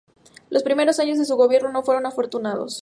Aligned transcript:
Los 0.49 0.63
primeros 0.63 0.97
años 0.97 1.19
de 1.19 1.25
su 1.25 1.35
gobierno 1.35 1.71
no 1.71 1.83
fueron 1.83 2.07
afortunados. 2.07 2.79